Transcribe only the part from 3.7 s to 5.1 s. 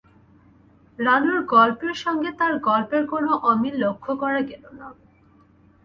লক্ষ্য করা গেল না।